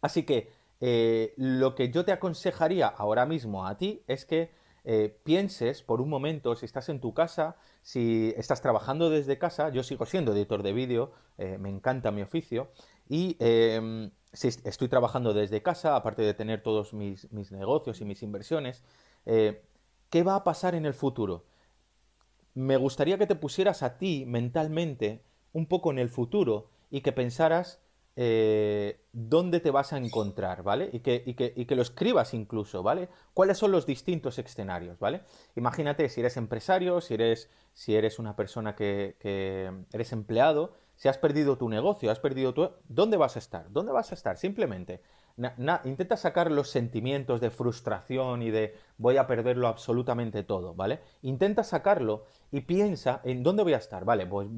Así 0.00 0.24
que 0.24 0.52
eh, 0.80 1.34
lo 1.36 1.74
que 1.74 1.90
yo 1.90 2.04
te 2.04 2.12
aconsejaría 2.12 2.86
ahora 2.86 3.26
mismo 3.26 3.66
a 3.66 3.76
ti 3.76 4.02
es 4.06 4.24
que 4.24 4.52
eh, 4.84 5.18
pienses 5.24 5.82
por 5.82 6.00
un 6.00 6.08
momento, 6.08 6.54
si 6.54 6.64
estás 6.64 6.88
en 6.88 7.00
tu 7.00 7.12
casa, 7.14 7.56
si 7.82 8.32
estás 8.36 8.62
trabajando 8.62 9.10
desde 9.10 9.38
casa, 9.38 9.70
yo 9.70 9.82
sigo 9.82 10.06
siendo 10.06 10.32
editor 10.32 10.62
de 10.62 10.72
vídeo, 10.72 11.12
eh, 11.36 11.58
me 11.58 11.68
encanta 11.68 12.10
mi 12.10 12.22
oficio, 12.22 12.70
y 13.08 13.36
em, 13.40 14.10
si 14.32 14.48
estoy 14.48 14.88
trabajando 14.88 15.34
desde 15.34 15.62
casa, 15.62 15.96
aparte 15.96 16.22
de 16.22 16.34
tener 16.34 16.62
todos 16.62 16.94
mis, 16.94 17.30
negocios 17.32 18.00
y 18.00 18.04
mis 18.04 18.22
inversiones, 18.22 18.82
¿qué 19.24 20.22
va 20.22 20.36
a 20.36 20.44
pasar 20.44 20.74
en 20.74 20.86
el 20.86 20.94
futuro? 20.94 21.44
Me 22.54 22.76
gustaría 22.76 23.18
que 23.18 23.26
te 23.26 23.34
pusieras 23.34 23.82
a 23.82 23.98
ti 23.98 24.24
mentalmente 24.26 25.22
un 25.52 25.66
poco 25.66 25.90
en 25.90 25.98
el 25.98 26.08
futuro 26.08 26.70
y 26.90 27.02
que 27.02 27.12
pensaras 27.12 27.80
eh, 28.20 29.04
dónde 29.12 29.60
te 29.60 29.70
vas 29.70 29.92
a 29.92 29.96
encontrar, 29.96 30.64
¿vale? 30.64 30.90
Y 30.92 30.98
que, 30.98 31.22
y, 31.24 31.34
que, 31.34 31.52
y 31.54 31.66
que, 31.66 31.76
lo 31.76 31.82
escribas 31.82 32.34
incluso, 32.34 32.82
¿vale? 32.82 33.08
¿Cuáles 33.32 33.58
son 33.58 33.70
los 33.70 33.86
distintos 33.86 34.40
escenarios, 34.40 34.98
¿vale? 34.98 35.22
Imagínate 35.54 36.08
si 36.08 36.18
eres 36.18 36.36
empresario, 36.36 37.00
si 37.00 37.14
eres, 37.14 37.48
si 37.74 37.94
eres 37.94 38.18
una 38.18 38.34
persona 38.34 38.74
que, 38.74 39.14
que 39.20 39.70
eres 39.92 40.10
empleado, 40.10 40.74
si 40.98 41.08
has 41.08 41.16
perdido 41.16 41.56
tu 41.56 41.70
negocio, 41.70 42.10
has 42.10 42.20
perdido 42.20 42.52
tu... 42.52 42.68
¿Dónde 42.88 43.16
vas 43.16 43.36
a 43.36 43.38
estar? 43.38 43.70
¿Dónde 43.70 43.92
vas 43.92 44.10
a 44.12 44.14
estar? 44.14 44.36
Simplemente 44.36 45.00
intenta 45.84 46.16
sacar 46.16 46.50
los 46.50 46.68
sentimientos 46.68 47.40
de 47.40 47.50
frustración 47.50 48.42
y 48.42 48.50
de 48.50 48.76
voy 48.96 49.16
a 49.16 49.26
perderlo 49.26 49.68
absolutamente 49.68 50.42
todo, 50.42 50.74
¿vale? 50.74 51.00
Intenta 51.22 51.62
sacarlo 51.62 52.24
y 52.50 52.62
piensa 52.62 53.20
en 53.24 53.42
dónde 53.42 53.62
voy 53.62 53.74
a 53.74 53.76
estar, 53.76 54.04
¿vale? 54.04 54.26
Pues 54.26 54.48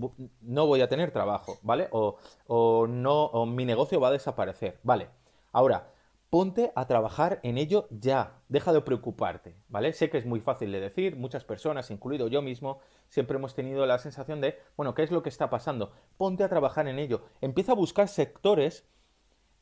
no 0.40 0.66
voy 0.66 0.80
a 0.80 0.88
tener 0.88 1.10
trabajo, 1.10 1.58
¿vale? 1.62 1.88
O, 1.90 2.16
o 2.46 2.86
no, 2.86 3.24
o 3.24 3.44
mi 3.44 3.66
negocio 3.66 4.00
va 4.00 4.08
a 4.08 4.12
desaparecer, 4.12 4.78
¿vale? 4.82 5.08
Ahora, 5.52 5.90
ponte 6.30 6.72
a 6.76 6.86
trabajar 6.86 7.40
en 7.42 7.58
ello 7.58 7.88
ya, 7.90 8.40
deja 8.48 8.72
de 8.72 8.80
preocuparte, 8.80 9.56
¿vale? 9.68 9.92
Sé 9.92 10.10
que 10.10 10.18
es 10.18 10.26
muy 10.26 10.40
fácil 10.40 10.70
de 10.70 10.80
decir, 10.80 11.16
muchas 11.16 11.44
personas, 11.44 11.90
incluido 11.90 12.28
yo 12.28 12.40
mismo, 12.40 12.78
siempre 13.08 13.36
hemos 13.36 13.56
tenido 13.56 13.84
la 13.84 13.98
sensación 13.98 14.40
de, 14.40 14.56
bueno, 14.76 14.94
¿qué 14.94 15.02
es 15.02 15.10
lo 15.10 15.24
que 15.24 15.28
está 15.28 15.50
pasando? 15.50 15.92
Ponte 16.16 16.44
a 16.44 16.48
trabajar 16.48 16.86
en 16.86 17.00
ello, 17.00 17.24
empieza 17.40 17.72
a 17.72 17.74
buscar 17.74 18.06
sectores 18.06 18.86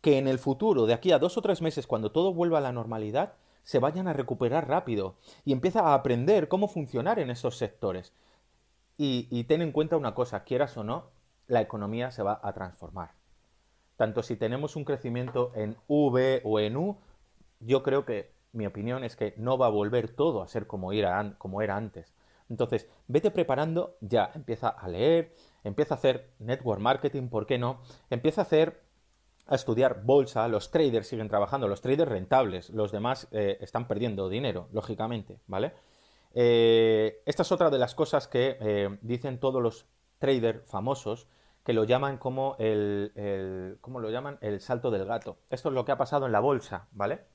que 0.02 0.18
en 0.18 0.28
el 0.28 0.38
futuro, 0.38 0.84
de 0.86 0.92
aquí 0.92 1.10
a 1.10 1.18
dos 1.18 1.38
o 1.38 1.42
tres 1.42 1.62
meses, 1.62 1.86
cuando 1.86 2.12
todo 2.12 2.34
vuelva 2.34 2.58
a 2.58 2.62
la 2.62 2.72
normalidad, 2.72 3.32
se 3.64 3.78
vayan 3.78 4.06
a 4.06 4.12
recuperar 4.12 4.68
rápido 4.68 5.16
y 5.44 5.52
empieza 5.52 5.80
a 5.80 5.94
aprender 5.94 6.48
cómo 6.48 6.68
funcionar 6.68 7.18
en 7.18 7.30
esos 7.30 7.56
sectores. 7.56 8.12
Y, 8.98 9.26
y 9.30 9.44
ten 9.44 9.62
en 9.62 9.72
cuenta 9.72 9.96
una 9.96 10.14
cosa, 10.14 10.44
quieras 10.44 10.76
o 10.76 10.84
no, 10.84 11.10
la 11.46 11.62
economía 11.62 12.10
se 12.10 12.22
va 12.22 12.40
a 12.42 12.52
transformar. 12.52 13.17
Tanto 13.98 14.22
si 14.22 14.36
tenemos 14.36 14.76
un 14.76 14.84
crecimiento 14.84 15.50
en 15.56 15.76
V 15.88 16.40
o 16.44 16.60
en 16.60 16.76
U, 16.76 16.98
yo 17.58 17.82
creo 17.82 18.04
que 18.04 18.30
mi 18.52 18.64
opinión 18.64 19.02
es 19.02 19.16
que 19.16 19.34
no 19.36 19.58
va 19.58 19.66
a 19.66 19.70
volver 19.70 20.08
todo 20.08 20.40
a 20.40 20.46
ser 20.46 20.68
como 20.68 20.92
era, 20.92 21.18
antes. 21.18 22.14
Entonces, 22.48 22.88
vete 23.08 23.32
preparando 23.32 23.96
ya, 24.00 24.30
empieza 24.36 24.68
a 24.68 24.86
leer, 24.86 25.34
empieza 25.64 25.94
a 25.94 25.96
hacer 25.96 26.30
network 26.38 26.80
marketing, 26.80 27.26
¿por 27.26 27.44
qué 27.44 27.58
no? 27.58 27.80
Empieza 28.08 28.42
a 28.42 28.44
hacer, 28.44 28.84
a 29.48 29.56
estudiar 29.56 30.04
bolsa, 30.04 30.46
los 30.46 30.70
traders 30.70 31.08
siguen 31.08 31.28
trabajando, 31.28 31.66
los 31.66 31.80
traders 31.80 32.08
rentables, 32.08 32.70
los 32.70 32.92
demás 32.92 33.26
eh, 33.32 33.58
están 33.60 33.88
perdiendo 33.88 34.28
dinero, 34.28 34.68
lógicamente, 34.70 35.40
¿vale? 35.48 35.72
Eh, 36.34 37.20
esta 37.26 37.42
es 37.42 37.50
otra 37.50 37.68
de 37.68 37.78
las 37.78 37.96
cosas 37.96 38.28
que 38.28 38.58
eh, 38.60 38.96
dicen 39.02 39.40
todos 39.40 39.60
los 39.60 39.86
traders 40.20 40.62
famosos, 40.70 41.26
que 41.68 41.74
lo 41.74 41.84
llaman 41.84 42.16
como 42.16 42.56
el, 42.58 43.12
el, 43.14 43.76
¿cómo 43.82 44.00
lo 44.00 44.08
llaman? 44.08 44.38
El 44.40 44.58
salto 44.58 44.90
del 44.90 45.04
gato. 45.04 45.36
Esto 45.50 45.68
es 45.68 45.74
lo 45.74 45.84
que 45.84 45.92
ha 45.92 45.98
pasado 45.98 46.24
en 46.24 46.32
la 46.32 46.40
bolsa, 46.40 46.88
¿vale? 46.92 47.26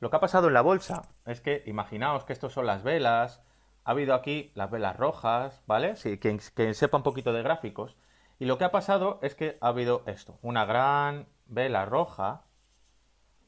Lo 0.00 0.08
que 0.08 0.16
ha 0.16 0.20
pasado 0.20 0.48
en 0.48 0.54
la 0.54 0.62
bolsa 0.62 1.02
es 1.26 1.42
que, 1.42 1.62
imaginaos 1.66 2.24
que 2.24 2.32
estos 2.32 2.54
son 2.54 2.64
las 2.64 2.82
velas, 2.82 3.42
ha 3.84 3.90
habido 3.90 4.14
aquí 4.14 4.50
las 4.54 4.70
velas 4.70 4.96
rojas, 4.96 5.62
¿vale? 5.66 5.94
Si, 5.96 6.18
quien, 6.18 6.40
sepa 6.40 6.96
un 6.96 7.02
poquito 7.02 7.34
de 7.34 7.42
gráficos. 7.42 7.98
Y 8.38 8.46
lo 8.46 8.56
que 8.56 8.64
ha 8.64 8.70
pasado 8.70 9.18
es 9.20 9.34
que 9.34 9.58
ha 9.60 9.68
habido 9.68 10.04
esto, 10.06 10.38
una 10.40 10.64
gran 10.64 11.26
vela 11.44 11.84
roja, 11.84 12.44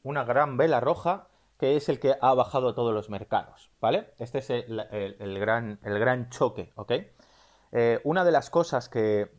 una 0.03 0.25
gran 0.25 0.57
vela 0.57 0.79
roja 0.79 1.29
que 1.57 1.75
es 1.75 1.89
el 1.89 1.99
que 1.99 2.17
ha 2.21 2.35
bajado 2.35 2.75
todos 2.75 2.93
los 2.93 3.09
mercados, 3.09 3.71
¿vale? 3.81 4.13
Este 4.19 4.37
es 4.37 4.51
el, 4.51 5.39
gran, 5.39 5.79
el 5.81 5.97
gran 5.97 6.29
choque, 6.29 6.71
¿ok? 6.75 6.91
Eh, 7.71 8.01
una 8.03 8.23
de 8.23 8.31
las 8.31 8.49
cosas 8.49 8.89
que, 8.89 9.29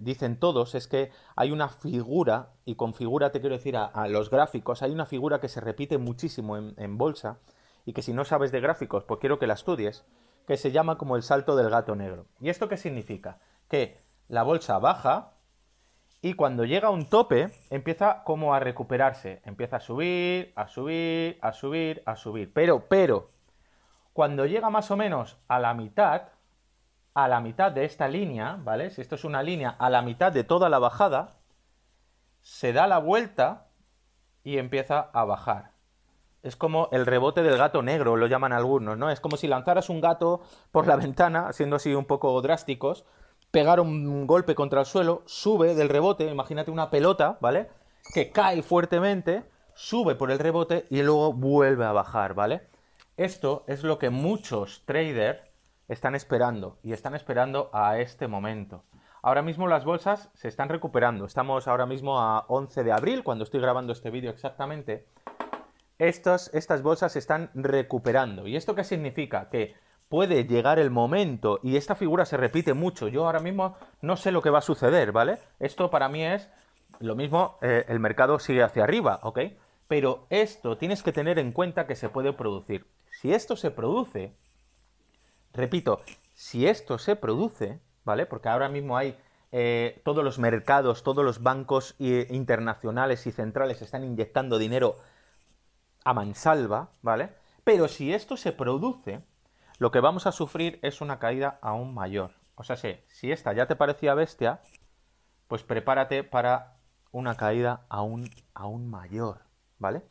dicen 0.00 0.38
todos 0.38 0.74
es 0.74 0.86
que 0.86 1.10
hay 1.36 1.50
una 1.50 1.68
figura, 1.68 2.50
y 2.64 2.74
con 2.74 2.94
figura 2.94 3.32
te 3.32 3.40
quiero 3.40 3.56
decir 3.56 3.76
a, 3.76 4.08
los 4.08 4.30
gráficos, 4.30 4.82
hay 4.82 4.92
una 4.92 5.06
figura 5.06 5.40
que 5.40 5.48
se 5.48 5.60
repite 5.60 5.98
muchísimo 5.98 6.56
en, 6.56 6.98
bolsa 6.98 7.38
y 7.84 7.92
que 7.92 8.02
si 8.02 8.12
no 8.12 8.24
sabes 8.24 8.52
de 8.52 8.60
gráficos, 8.60 9.04
pues 9.04 9.20
quiero 9.20 9.38
que 9.38 9.46
la 9.46 9.54
estudies, 9.54 10.04
que 10.46 10.56
se 10.56 10.72
llama 10.72 10.98
como 10.98 11.16
el 11.16 11.22
salto 11.22 11.56
del 11.56 11.70
gato 11.70 11.94
negro. 11.96 12.26
¿Y 12.40 12.50
esto 12.50 12.68
qué 12.68 12.76
significa? 12.76 13.38
Que 13.68 13.98
la 14.28 14.42
bolsa 14.42 14.78
baja 14.78 15.34
y 16.22 16.34
cuando 16.34 16.64
llega 16.64 16.88
a 16.88 16.92
un 16.92 17.08
tope 17.08 17.50
empieza 17.70 18.22
como 18.24 18.54
a 18.54 18.60
recuperarse, 18.60 19.40
empieza 19.44 19.76
a 19.76 19.80
subir, 19.80 20.52
a 20.54 20.68
subir, 20.68 21.38
a 21.40 21.52
subir, 21.52 22.02
a 22.04 22.16
subir. 22.16 22.52
Pero, 22.52 22.88
pero, 22.88 23.30
cuando 24.12 24.44
llega 24.44 24.68
más 24.68 24.90
o 24.90 24.96
menos 24.98 25.38
a 25.48 25.58
la 25.58 25.72
mitad, 25.72 26.28
a 27.24 27.28
la 27.28 27.40
mitad 27.40 27.72
de 27.72 27.84
esta 27.84 28.08
línea, 28.08 28.58
¿vale? 28.62 28.90
Si 28.90 29.00
esto 29.00 29.14
es 29.14 29.24
una 29.24 29.42
línea 29.42 29.70
a 29.78 29.90
la 29.90 30.02
mitad 30.02 30.32
de 30.32 30.44
toda 30.44 30.68
la 30.68 30.78
bajada, 30.78 31.40
se 32.42 32.72
da 32.72 32.86
la 32.86 32.98
vuelta 32.98 33.68
y 34.42 34.58
empieza 34.58 35.10
a 35.12 35.24
bajar. 35.24 35.72
Es 36.42 36.56
como 36.56 36.88
el 36.92 37.04
rebote 37.04 37.42
del 37.42 37.58
gato 37.58 37.82
negro, 37.82 38.16
lo 38.16 38.26
llaman 38.26 38.52
algunos, 38.52 38.96
¿no? 38.96 39.10
Es 39.10 39.20
como 39.20 39.36
si 39.36 39.46
lanzaras 39.46 39.90
un 39.90 40.00
gato 40.00 40.40
por 40.72 40.86
la 40.86 40.96
ventana, 40.96 41.52
siendo 41.52 41.76
así 41.76 41.94
un 41.94 42.06
poco 42.06 42.40
drásticos, 42.40 43.04
pegar 43.50 43.80
un 43.80 44.26
golpe 44.26 44.54
contra 44.54 44.80
el 44.80 44.86
suelo, 44.86 45.22
sube 45.26 45.74
del 45.74 45.90
rebote, 45.90 46.24
imagínate 46.30 46.70
una 46.70 46.90
pelota, 46.90 47.36
¿vale? 47.40 47.68
Que 48.14 48.30
cae 48.30 48.62
fuertemente, 48.62 49.44
sube 49.74 50.14
por 50.14 50.30
el 50.30 50.38
rebote 50.38 50.86
y 50.88 51.02
luego 51.02 51.32
vuelve 51.34 51.84
a 51.84 51.92
bajar, 51.92 52.34
¿vale? 52.34 52.62
Esto 53.18 53.64
es 53.66 53.82
lo 53.82 53.98
que 53.98 54.08
muchos 54.08 54.82
traders 54.86 55.49
están 55.90 56.14
esperando 56.14 56.78
y 56.84 56.92
están 56.92 57.16
esperando 57.16 57.68
a 57.72 57.98
este 57.98 58.28
momento. 58.28 58.84
Ahora 59.22 59.42
mismo 59.42 59.66
las 59.66 59.84
bolsas 59.84 60.30
se 60.34 60.46
están 60.46 60.68
recuperando. 60.68 61.26
Estamos 61.26 61.66
ahora 61.66 61.84
mismo 61.84 62.20
a 62.20 62.46
11 62.46 62.84
de 62.84 62.92
abril, 62.92 63.24
cuando 63.24 63.44
estoy 63.44 63.60
grabando 63.60 63.92
este 63.92 64.10
vídeo 64.10 64.30
exactamente. 64.30 65.08
Estas, 65.98 66.50
bolsas 66.82 67.12
se 67.12 67.18
están 67.18 67.50
recuperando. 67.54 68.46
¿Y 68.46 68.56
esto 68.56 68.76
qué 68.76 68.84
significa? 68.84 69.50
Que 69.50 69.74
puede 70.08 70.44
llegar 70.44 70.78
el 70.78 70.90
momento, 70.90 71.58
y 71.62 71.76
esta 71.76 71.96
figura 71.96 72.24
se 72.24 72.36
repite 72.36 72.72
mucho. 72.72 73.08
Yo 73.08 73.26
ahora 73.26 73.40
mismo 73.40 73.76
no 74.00 74.16
sé 74.16 74.30
lo 74.30 74.42
que 74.42 74.50
va 74.50 74.60
a 74.60 74.62
suceder, 74.62 75.10
¿vale? 75.10 75.38
Esto 75.58 75.90
para 75.90 76.08
mí 76.08 76.24
es 76.24 76.48
lo 77.00 77.16
mismo, 77.16 77.58
eh, 77.62 77.84
el 77.88 77.98
mercado 77.98 78.38
sigue 78.38 78.62
hacia 78.62 78.84
arriba, 78.84 79.18
¿ok? 79.24 79.40
Pero 79.88 80.26
esto 80.30 80.78
tienes 80.78 81.02
que 81.02 81.12
tener 81.12 81.38
en 81.40 81.52
cuenta 81.52 81.86
que 81.86 81.96
se 81.96 82.08
puede 82.08 82.32
producir. 82.32 82.86
Si 83.10 83.34
esto 83.34 83.56
se 83.56 83.70
produce, 83.70 84.34
Repito, 85.52 86.00
si 86.34 86.66
esto 86.66 86.98
se 86.98 87.16
produce, 87.16 87.80
¿vale? 88.04 88.26
Porque 88.26 88.48
ahora 88.48 88.68
mismo 88.68 88.96
hay 88.96 89.16
eh, 89.52 90.00
todos 90.04 90.24
los 90.24 90.38
mercados, 90.38 91.02
todos 91.02 91.24
los 91.24 91.42
bancos 91.42 91.96
internacionales 91.98 93.26
y 93.26 93.32
centrales 93.32 93.82
están 93.82 94.04
inyectando 94.04 94.58
dinero 94.58 94.96
a 96.04 96.14
mansalva, 96.14 96.90
¿vale? 97.02 97.30
Pero 97.64 97.88
si 97.88 98.12
esto 98.14 98.36
se 98.36 98.52
produce, 98.52 99.22
lo 99.78 99.90
que 99.90 100.00
vamos 100.00 100.26
a 100.26 100.32
sufrir 100.32 100.78
es 100.82 101.00
una 101.00 101.18
caída 101.18 101.58
aún 101.62 101.94
mayor. 101.94 102.32
O 102.54 102.62
sea, 102.62 102.76
si 102.76 103.32
esta 103.32 103.52
ya 103.52 103.66
te 103.66 103.76
parecía 103.76 104.14
bestia, 104.14 104.60
pues 105.48 105.62
prepárate 105.62 106.22
para 106.22 106.76
una 107.10 107.36
caída 107.36 107.84
aún, 107.88 108.30
aún 108.54 108.88
mayor, 108.88 109.40
¿vale? 109.78 110.02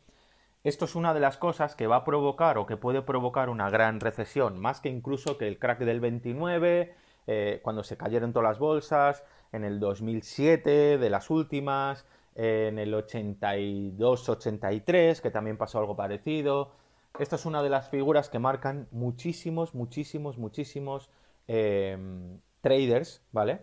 Esto 0.62 0.84
es 0.84 0.94
una 0.94 1.14
de 1.14 1.20
las 1.20 1.38
cosas 1.38 1.74
que 1.74 1.86
va 1.86 1.96
a 1.96 2.04
provocar 2.04 2.58
o 2.58 2.66
que 2.66 2.76
puede 2.76 3.00
provocar 3.00 3.48
una 3.48 3.70
gran 3.70 3.98
recesión, 3.98 4.60
más 4.60 4.82
que 4.82 4.90
incluso 4.90 5.38
que 5.38 5.48
el 5.48 5.58
crack 5.58 5.78
del 5.78 6.00
29, 6.00 6.94
eh, 7.26 7.60
cuando 7.62 7.82
se 7.82 7.96
cayeron 7.96 8.34
todas 8.34 8.50
las 8.50 8.58
bolsas, 8.58 9.24
en 9.52 9.64
el 9.64 9.80
2007, 9.80 10.98
de 10.98 11.10
las 11.10 11.30
últimas, 11.30 12.04
en 12.34 12.78
el 12.78 12.92
82-83, 12.92 15.22
que 15.22 15.30
también 15.30 15.56
pasó 15.56 15.78
algo 15.78 15.96
parecido. 15.96 16.72
Esta 17.18 17.36
es 17.36 17.46
una 17.46 17.62
de 17.62 17.70
las 17.70 17.88
figuras 17.88 18.28
que 18.28 18.38
marcan 18.38 18.86
muchísimos, 18.90 19.74
muchísimos, 19.74 20.36
muchísimos 20.36 21.08
em, 21.48 22.38
traders, 22.60 23.22
¿vale? 23.32 23.62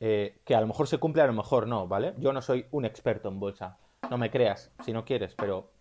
Eh, 0.00 0.40
que 0.46 0.54
a 0.54 0.62
lo 0.62 0.66
mejor 0.66 0.88
se 0.88 0.96
cumple, 0.96 1.20
a 1.22 1.26
lo 1.26 1.34
mejor 1.34 1.66
no, 1.66 1.86
¿vale? 1.88 2.14
Yo 2.16 2.32
no 2.32 2.40
soy 2.40 2.64
un 2.70 2.86
experto 2.86 3.28
en 3.28 3.38
bolsa, 3.38 3.76
no 4.10 4.16
me 4.16 4.30
creas 4.30 4.72
si 4.84 4.94
no 4.94 5.04
quieres, 5.04 5.34
pero 5.34 5.76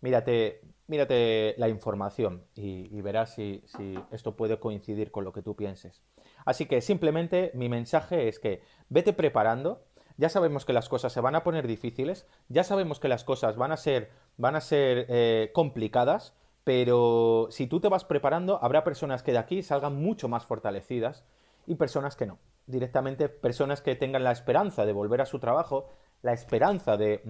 mírate, 0.00 0.60
mírate 0.86 1.54
la 1.58 1.68
información 1.68 2.44
y, 2.54 3.00
verás 3.00 3.34
si, 3.34 3.62
esto 4.10 4.36
puede 4.36 4.58
coincidir 4.58 5.10
con 5.10 5.24
lo 5.24 5.32
que 5.32 5.42
tú 5.42 5.56
pienses. 5.56 6.02
Así 6.44 6.66
que 6.66 6.80
simplemente 6.80 7.50
mi 7.54 7.68
mensaje 7.68 8.28
es 8.28 8.38
que 8.38 8.62
vete 8.88 9.12
preparando. 9.12 9.84
Ya 10.18 10.30
sabemos 10.30 10.64
que 10.64 10.72
las 10.72 10.88
cosas 10.88 11.12
se 11.12 11.20
van 11.20 11.34
a 11.34 11.42
poner 11.42 11.66
difíciles, 11.66 12.26
ya 12.48 12.64
sabemos 12.64 13.00
que 13.00 13.08
las 13.08 13.22
cosas 13.22 13.56
van 13.56 13.70
a 13.70 13.76
ser, 13.76 14.10
van 14.38 14.56
a 14.56 14.62
ser 14.62 15.04
eh, 15.10 15.50
complicadas, 15.52 16.34
pero 16.64 17.48
si 17.50 17.66
tú 17.66 17.80
te 17.80 17.88
vas 17.88 18.06
preparando, 18.06 18.58
habrá 18.62 18.82
personas 18.82 19.22
que 19.22 19.32
de 19.32 19.38
aquí 19.38 19.62
salgan 19.62 19.94
mucho 19.96 20.26
más 20.28 20.46
fortalecidas 20.46 21.26
y 21.66 21.74
personas 21.74 22.16
que 22.16 22.26
no. 22.26 22.38
Directamente 22.66 23.28
personas 23.28 23.82
que 23.82 23.94
tengan 23.94 24.24
la 24.24 24.32
esperanza 24.32 24.86
de 24.86 24.92
volver 24.92 25.20
a 25.20 25.26
su 25.26 25.38
trabajo, 25.38 25.90
la 26.22 26.32
esperanza 26.32 26.96
de, 26.96 27.20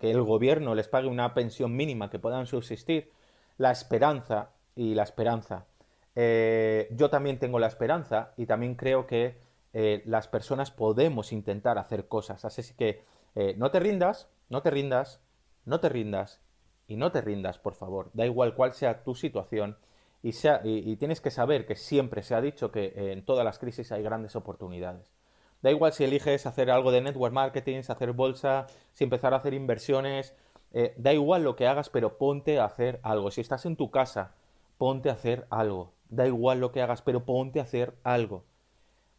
que 0.00 0.10
el 0.10 0.22
gobierno 0.22 0.74
les 0.74 0.88
pague 0.88 1.08
una 1.08 1.34
pensión 1.34 1.76
mínima 1.76 2.10
que 2.10 2.18
puedan 2.18 2.46
subsistir, 2.46 3.12
la 3.58 3.70
esperanza 3.70 4.50
y 4.74 4.94
la 4.94 5.02
esperanza. 5.02 5.66
Eh, 6.14 6.88
yo 6.92 7.10
también 7.10 7.38
tengo 7.38 7.58
la 7.58 7.66
esperanza 7.66 8.32
y 8.36 8.46
también 8.46 8.74
creo 8.74 9.06
que 9.06 9.38
eh, 9.72 10.02
las 10.06 10.28
personas 10.28 10.70
podemos 10.70 11.32
intentar 11.32 11.78
hacer 11.78 12.08
cosas. 12.08 12.44
Así 12.44 12.62
que 12.74 13.04
eh, 13.34 13.54
no 13.56 13.70
te 13.70 13.80
rindas, 13.80 14.28
no 14.48 14.62
te 14.62 14.70
rindas, 14.70 15.20
no 15.64 15.80
te 15.80 15.88
rindas 15.88 16.40
y 16.86 16.96
no 16.96 17.12
te 17.12 17.20
rindas, 17.20 17.58
por 17.58 17.74
favor. 17.74 18.10
Da 18.14 18.24
igual 18.24 18.54
cuál 18.54 18.72
sea 18.72 19.02
tu 19.04 19.14
situación 19.14 19.76
y, 20.22 20.32
y 20.64 20.96
tienes 20.96 21.20
que 21.20 21.30
saber 21.30 21.66
que 21.66 21.76
siempre 21.76 22.22
se 22.22 22.34
ha 22.34 22.40
dicho 22.40 22.72
que 22.72 23.12
en 23.12 23.24
todas 23.24 23.44
las 23.44 23.58
crisis 23.58 23.92
hay 23.92 24.02
grandes 24.02 24.34
oportunidades. 24.36 25.17
Da 25.62 25.70
igual 25.70 25.92
si 25.92 26.04
eliges 26.04 26.46
hacer 26.46 26.70
algo 26.70 26.92
de 26.92 27.00
network 27.00 27.32
marketing, 27.32 27.82
si 27.82 27.90
hacer 27.90 28.12
bolsa, 28.12 28.66
si 28.92 29.04
empezar 29.04 29.34
a 29.34 29.38
hacer 29.38 29.54
inversiones, 29.54 30.34
eh, 30.72 30.94
da 30.96 31.12
igual 31.12 31.42
lo 31.42 31.56
que 31.56 31.66
hagas, 31.66 31.88
pero 31.88 32.18
ponte 32.18 32.58
a 32.58 32.64
hacer 32.64 33.00
algo. 33.02 33.30
Si 33.30 33.40
estás 33.40 33.66
en 33.66 33.76
tu 33.76 33.90
casa, 33.90 34.34
ponte 34.76 35.10
a 35.10 35.14
hacer 35.14 35.46
algo. 35.50 35.92
Da 36.08 36.26
igual 36.26 36.60
lo 36.60 36.70
que 36.70 36.82
hagas, 36.82 37.02
pero 37.02 37.24
ponte 37.24 37.58
a 37.58 37.64
hacer 37.64 37.94
algo. 38.04 38.44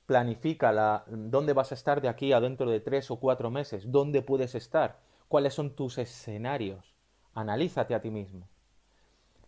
Planifica 0.05 0.71
la, 0.71 1.03
dónde 1.07 1.53
vas 1.53 1.71
a 1.71 1.75
estar 1.75 2.01
de 2.01 2.07
aquí 2.07 2.33
a 2.33 2.39
dentro 2.39 2.69
de 2.69 2.79
tres 2.79 3.11
o 3.11 3.17
cuatro 3.19 3.51
meses, 3.51 3.91
dónde 3.91 4.21
puedes 4.21 4.55
estar, 4.55 4.97
cuáles 5.27 5.53
son 5.53 5.75
tus 5.75 5.97
escenarios. 5.97 6.95
Analízate 7.35 7.93
a 7.93 8.01
ti 8.01 8.09
mismo 8.09 8.47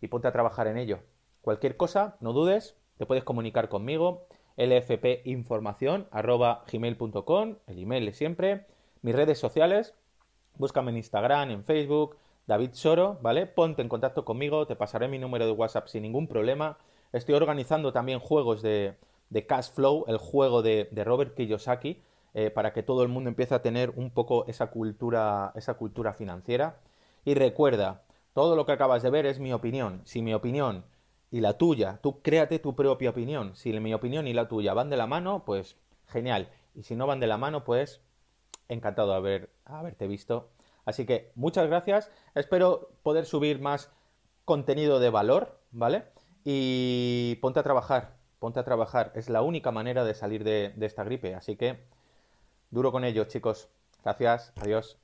y 0.01 0.07
ponte 0.07 0.27
a 0.27 0.31
trabajar 0.31 0.67
en 0.67 0.77
ello. 0.77 0.99
Cualquier 1.41 1.77
cosa, 1.77 2.17
no 2.19 2.33
dudes, 2.33 2.75
te 2.97 3.05
puedes 3.05 3.23
comunicar 3.23 3.69
conmigo 3.69 4.27
lfpinformación.gmail.com, 4.61 7.55
el 7.67 7.79
email 7.79 8.05
de 8.05 8.13
siempre, 8.13 8.65
mis 9.01 9.15
redes 9.15 9.39
sociales, 9.39 9.95
búscame 10.57 10.91
en 10.91 10.97
Instagram, 10.97 11.51
en 11.51 11.63
Facebook, 11.63 12.17
David 12.47 12.71
Soro, 12.73 13.17
¿vale? 13.21 13.45
Ponte 13.47 13.81
en 13.81 13.89
contacto 13.89 14.23
conmigo, 14.25 14.67
te 14.67 14.75
pasaré 14.75 15.07
mi 15.07 15.19
número 15.19 15.45
de 15.45 15.51
WhatsApp 15.51 15.87
sin 15.87 16.01
ningún 16.03 16.27
problema. 16.27 16.77
Estoy 17.13 17.35
organizando 17.35 17.91
también 17.91 18.19
juegos 18.19 18.61
de, 18.61 18.95
de 19.29 19.45
Cash 19.45 19.71
Flow, 19.71 20.05
el 20.07 20.17
juego 20.17 20.61
de, 20.61 20.87
Robert 21.03 21.35
Kiyosaki, 21.35 22.01
eh, 22.33 22.49
para 22.51 22.73
que 22.73 22.83
todo 22.83 23.03
el 23.03 23.09
mundo 23.09 23.29
empiece 23.29 23.55
a 23.55 23.61
tener 23.61 23.91
un 23.95 24.11
poco 24.11 24.45
esa 24.47 24.67
cultura, 24.67 25.51
esa 25.55 25.73
cultura 25.75 26.13
financiera. 26.13 26.79
Y 27.25 27.33
recuerda, 27.33 28.03
todo 28.33 28.55
lo 28.55 28.65
que 28.65 28.71
acabas 28.73 29.03
de 29.03 29.09
ver 29.09 29.25
es 29.25 29.39
mi 29.39 29.53
opinión. 29.53 30.01
Si 30.05 30.21
mi 30.21 30.33
opinión 30.33 30.85
y 31.31 31.39
la 31.39 31.57
tuya, 31.57 31.99
tú 32.03 32.21
créate 32.21 32.59
tu 32.59 32.75
propia 32.75 33.09
opinión. 33.09 33.55
Si 33.55 33.71
mi 33.79 33.93
opinión 33.93 34.27
y 34.27 34.33
la 34.33 34.49
tuya 34.49 34.73
van 34.73 34.89
de 34.89 34.97
la 34.97 35.07
mano, 35.07 35.43
pues 35.45 35.77
genial. 36.07 36.49
Y 36.75 36.83
si 36.83 36.95
no 36.95 37.07
van 37.07 37.21
de 37.21 37.27
la 37.27 37.37
mano, 37.37 37.63
pues 37.63 38.01
encantado 38.67 39.11
de 39.11 39.17
haber, 39.17 39.49
haberte 39.65 40.07
visto. 40.07 40.49
Así 40.85 41.05
que 41.05 41.31
muchas 41.35 41.67
gracias. 41.67 42.11
Espero 42.35 42.89
poder 43.01 43.25
subir 43.25 43.61
más 43.61 43.89
contenido 44.43 44.99
de 44.99 45.09
valor, 45.09 45.57
¿vale? 45.71 46.03
Y 46.43 47.35
ponte 47.41 47.61
a 47.61 47.63
trabajar, 47.63 48.17
ponte 48.39 48.59
a 48.59 48.65
trabajar. 48.65 49.13
Es 49.15 49.29
la 49.29 49.41
única 49.41 49.71
manera 49.71 50.03
de 50.03 50.13
salir 50.13 50.43
de, 50.43 50.73
de 50.75 50.85
esta 50.85 51.05
gripe. 51.05 51.35
Así 51.35 51.55
que 51.55 51.79
duro 52.71 52.91
con 52.91 53.05
ello, 53.05 53.23
chicos. 53.25 53.69
Gracias. 54.03 54.51
Adiós. 54.57 55.00